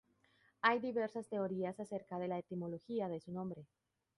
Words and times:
Hay 0.61 0.79
diversas 0.79 1.27
teorías 1.29 1.79
acerca 1.79 2.17
de 2.17 2.27
la 2.27 2.39
etimología 2.39 3.07
de 3.07 3.19
su 3.19 3.31
nombre. 3.31 3.67